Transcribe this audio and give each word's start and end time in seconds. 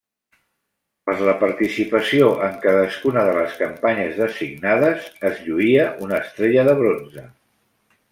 Per 1.07 1.13
la 1.27 1.33
participació 1.41 2.29
en 2.47 2.55
cadascuna 2.63 3.25
de 3.27 3.35
les 3.35 3.53
campanyes 3.59 4.17
designades 4.23 5.05
es 5.31 5.43
lluïa 5.49 5.85
una 6.07 6.19
estrella 6.25 6.65
de 6.71 6.75
bronze. 6.81 7.27